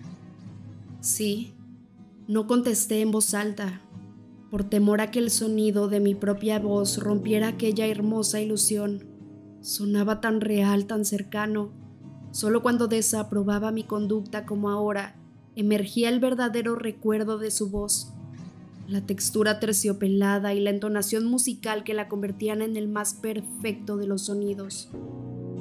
[0.99, 1.53] Sí,
[2.27, 3.81] no contesté en voz alta,
[4.49, 9.03] por temor a que el sonido de mi propia voz rompiera aquella hermosa ilusión.
[9.61, 11.71] Sonaba tan real, tan cercano.
[12.35, 15.15] Solo cuando desaprobaba mi conducta como ahora,
[15.55, 18.11] emergía el verdadero recuerdo de su voz,
[18.89, 24.07] la textura terciopelada y la entonación musical que la convertían en el más perfecto de
[24.07, 24.89] los sonidos.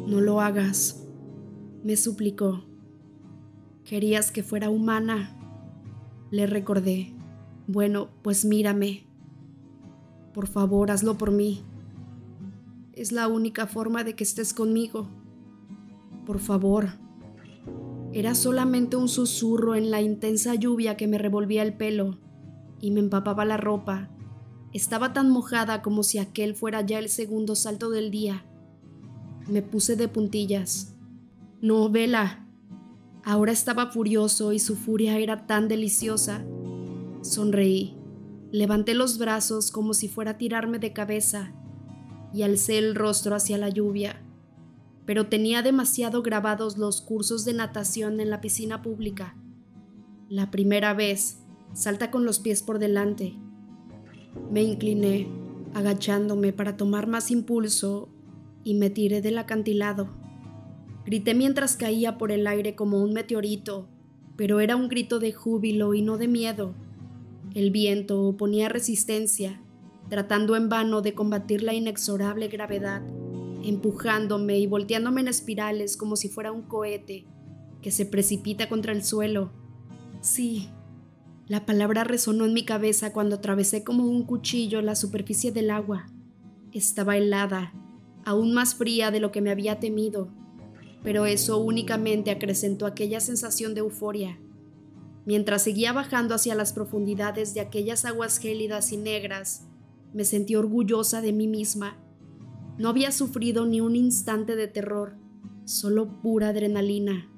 [0.08, 1.04] No lo hagas,
[1.84, 2.64] me suplicó.
[3.84, 5.38] Querías que fuera humana.
[6.32, 7.14] Le recordé.
[7.68, 9.06] Bueno, pues mírame.
[10.32, 11.62] Por favor, hazlo por mí.
[12.94, 15.08] Es la única forma de que estés conmigo.
[16.26, 16.88] Por favor.
[18.12, 22.18] Era solamente un susurro en la intensa lluvia que me revolvía el pelo
[22.80, 24.10] y me empapaba la ropa.
[24.72, 28.44] Estaba tan mojada como si aquel fuera ya el segundo salto del día.
[29.48, 30.94] Me puse de puntillas.
[31.60, 32.44] No, vela,
[33.26, 36.44] Ahora estaba furioso y su furia era tan deliciosa.
[37.22, 37.96] Sonreí,
[38.52, 41.54] levanté los brazos como si fuera a tirarme de cabeza
[42.34, 44.22] y alcé el rostro hacia la lluvia,
[45.06, 49.36] pero tenía demasiado grabados los cursos de natación en la piscina pública.
[50.28, 51.38] La primera vez,
[51.72, 53.34] salta con los pies por delante.
[54.50, 55.28] Me incliné,
[55.74, 58.08] agachándome para tomar más impulso,
[58.64, 60.08] y me tiré del acantilado.
[61.04, 63.88] Grité mientras caía por el aire como un meteorito,
[64.36, 66.74] pero era un grito de júbilo y no de miedo.
[67.54, 69.60] El viento oponía resistencia,
[70.08, 73.02] tratando en vano de combatir la inexorable gravedad,
[73.68, 77.26] empujándome y volteándome en espirales como si fuera un cohete
[77.82, 79.52] que se precipita contra el suelo.
[80.20, 80.68] Sí,
[81.46, 86.06] la palabra resonó en mi cabeza cuando atravesé como un cuchillo la superficie del agua.
[86.72, 87.74] Estaba helada,
[88.24, 90.30] aún más fría de lo que me había temido
[91.04, 94.40] pero eso únicamente acrecentó aquella sensación de euforia.
[95.26, 99.66] Mientras seguía bajando hacia las profundidades de aquellas aguas gélidas y negras,
[100.14, 101.98] me sentí orgullosa de mí misma.
[102.78, 105.16] No había sufrido ni un instante de terror,
[105.64, 107.30] solo pura adrenalina.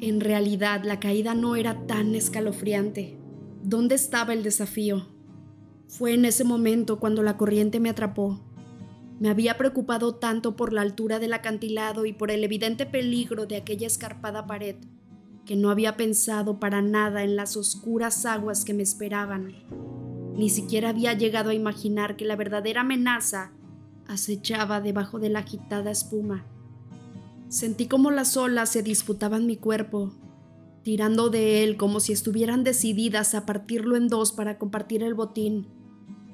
[0.00, 3.18] En realidad la caída no era tan escalofriante.
[3.62, 5.08] ¿Dónde estaba el desafío?
[5.88, 8.40] Fue en ese momento cuando la corriente me atrapó
[9.22, 13.54] me había preocupado tanto por la altura del acantilado y por el evidente peligro de
[13.54, 14.74] aquella escarpada pared,
[15.46, 19.54] que no había pensado para nada en las oscuras aguas que me esperaban.
[20.34, 23.52] Ni siquiera había llegado a imaginar que la verdadera amenaza
[24.12, 26.44] acechaba debajo de la agitada espuma.
[27.48, 30.12] Sentí como las olas se disputaban mi cuerpo,
[30.82, 35.66] tirando de él como si estuvieran decididas a partirlo en dos para compartir el botín.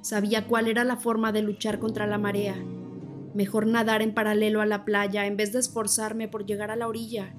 [0.01, 2.57] Sabía cuál era la forma de luchar contra la marea
[3.39, 6.89] Mejor nadar en paralelo a la playa en vez de esforzarme por llegar a la
[6.89, 7.35] orilla.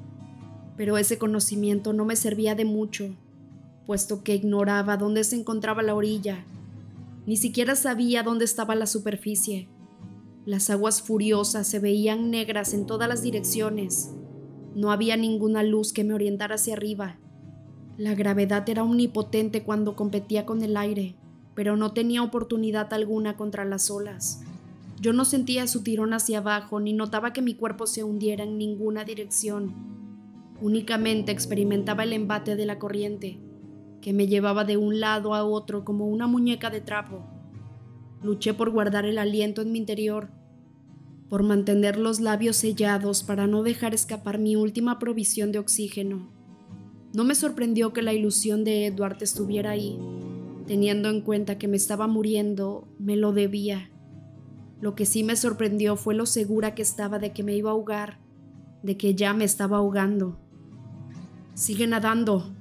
[0.78, 3.18] Pero ese conocimiento no me servía de mucho,
[3.86, 6.46] puesto que ignoraba dónde se encontraba la orilla.
[7.26, 9.68] Ni siquiera sabía dónde estaba la superficie.
[10.50, 14.16] Las aguas furiosas se veían negras en todas las direcciones.
[14.74, 17.20] No había ninguna luz que me orientara hacia arriba.
[17.98, 21.14] La gravedad era omnipotente cuando competía con el aire,
[21.54, 24.42] pero no tenía oportunidad alguna contra las olas.
[25.00, 28.58] Yo no sentía su tirón hacia abajo ni notaba que mi cuerpo se hundiera en
[28.58, 29.76] ninguna dirección.
[30.62, 33.40] Únicamente experimentaba el embate de la corriente,
[34.02, 37.24] que me llevaba de un lado a otro como una muñeca de trapo.
[38.24, 40.39] Luché por guardar el aliento en mi interior,
[41.30, 46.32] por mantener los labios sellados para no dejar escapar mi última provisión de oxígeno.
[47.14, 49.98] No me sorprendió que la ilusión de Edward estuviera ahí.
[50.68, 53.90] Teniendo en cuenta que me estaba muriendo, me lo debía.
[54.82, 57.74] Lo que sí me sorprendió fue lo segura que estaba de que me iba a
[57.74, 58.20] ahogar,
[58.84, 60.40] de que ya me estaba ahogando.
[61.54, 62.56] Sigue nadando,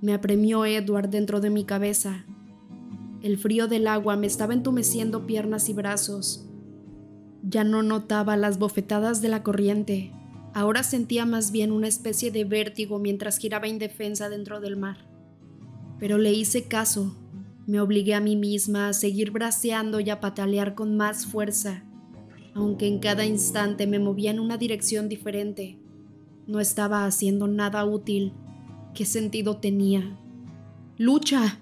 [0.00, 2.26] me apremió Edward dentro de mi cabeza.
[3.22, 6.43] El frío del agua me estaba entumeciendo piernas y brazos.
[7.46, 10.12] Ya no notaba las bofetadas de la corriente.
[10.54, 14.96] Ahora sentía más bien una especie de vértigo mientras giraba indefensa dentro del mar.
[15.98, 17.16] Pero le hice caso.
[17.66, 21.82] Me obligué a mí misma a seguir braceando y a patalear con más fuerza,
[22.54, 25.78] aunque en cada instante me movía en una dirección diferente.
[26.46, 28.34] No estaba haciendo nada útil
[28.94, 30.16] ¿Qué sentido tenía?
[30.98, 31.58] ¡Lucha!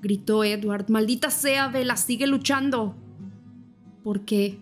[0.00, 0.88] gritó Edward.
[0.88, 2.94] Maldita sea, Vela, sigue luchando.
[4.04, 4.60] ¿Por qué?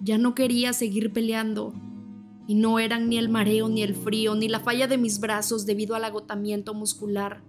[0.00, 1.74] Ya no quería seguir peleando.
[2.46, 5.66] Y no eran ni el mareo, ni el frío, ni la falla de mis brazos
[5.66, 7.42] debido al agotamiento muscular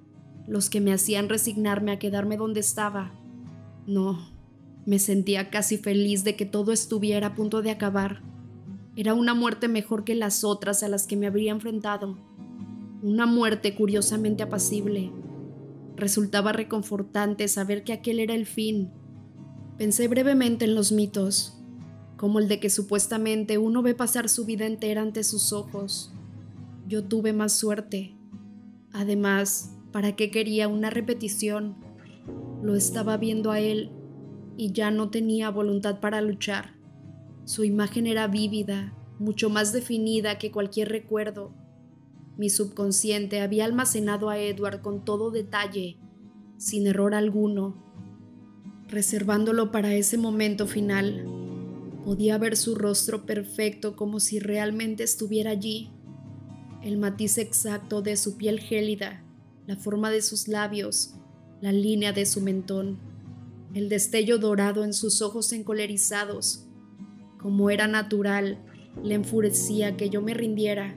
[0.47, 3.11] los que me hacían resignarme a quedarme donde estaba.
[3.85, 4.31] No,
[4.87, 8.23] me sentía casi feliz de que todo estuviera a punto de acabar.
[8.95, 12.17] Era una muerte mejor que las otras a las que me habría enfrentado
[13.01, 15.11] una muerte curiosamente apacible.
[15.95, 18.91] Resultaba reconfortante saber que aquel era el fin.
[19.77, 21.58] Pensé brevemente en los mitos,
[22.19, 26.13] como el de que supuestamente uno ve pasar su vida entera ante sus ojos.
[26.87, 28.13] Yo tuve más suerte.
[28.91, 31.77] Además, ¿para qué quería una repetición?
[32.61, 33.91] Lo estaba viendo a él
[34.57, 36.75] y ya no tenía voluntad para luchar.
[37.45, 41.53] Su imagen era vívida, mucho más definida que cualquier recuerdo
[42.39, 45.97] mi subconsciente había almacenado a Edward con todo detalle,
[46.55, 47.75] sin error alguno,
[48.87, 51.38] reservándolo para ese momento final.
[52.05, 55.91] Podía ver su rostro perfecto como si realmente estuviera allí.
[56.81, 59.23] El matiz exacto de su piel gélida,
[59.67, 61.15] la forma de sus labios,
[61.61, 62.99] la línea de su mentón,
[63.73, 66.65] el destello dorado en sus ojos encolerizados.
[67.37, 68.63] Como era natural,
[69.03, 70.95] le enfurecía que yo me rindiera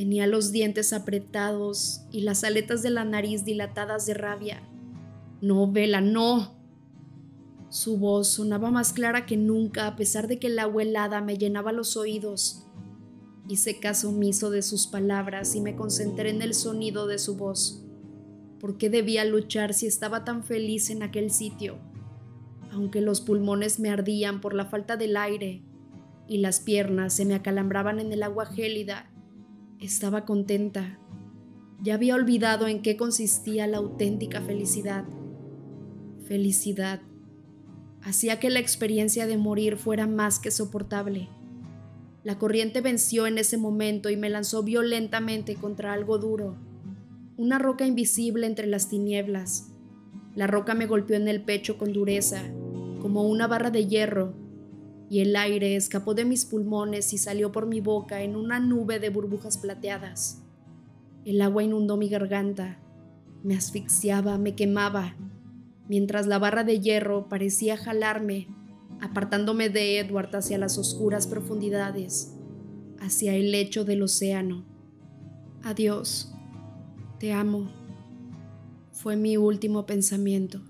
[0.00, 4.62] Tenía los dientes apretados y las aletas de la nariz dilatadas de rabia.
[5.42, 6.54] No, Vela, no.
[7.70, 11.38] Su voz sonaba más clara que nunca a pesar de que el agua helada me
[11.38, 12.66] llenaba los oídos.
[13.48, 17.84] Hice caso omiso de sus palabras y me concentré en el sonido de su voz.
[18.58, 21.78] ¿Por qué debía luchar si estaba tan feliz en aquel sitio?
[22.72, 25.62] Aunque los pulmones me ardían por la falta del aire
[26.26, 29.12] y las piernas se me acalambraban en el agua gélida,
[29.78, 30.98] estaba contenta.
[31.80, 35.04] Ya había olvidado en qué consistía la auténtica felicidad.
[36.26, 37.00] Felicidad.
[38.02, 41.28] Hacía que la experiencia de morir fuera más que soportable.
[42.24, 46.56] La corriente venció en ese momento y me lanzó violentamente contra algo duro,
[47.36, 49.72] una roca invisible entre las tinieblas.
[50.34, 52.42] La roca me golpeó en el pecho con dureza,
[53.00, 54.34] como una barra de hierro,
[55.08, 58.98] y el aire escapó de mis pulmones y salió por mi boca en una nube
[59.00, 60.42] de burbujas plateadas.
[61.24, 62.78] El agua inundó mi garganta,
[63.42, 65.16] me asfixiaba, me quemaba,
[65.90, 68.46] mientras la barra de hierro parecía jalarme,
[69.00, 72.32] apartándome de Edward hacia las oscuras profundidades,
[73.00, 74.64] hacia el lecho del océano.
[75.64, 76.32] Adiós,
[77.18, 77.72] te amo,
[78.92, 80.62] fue mi último pensamiento.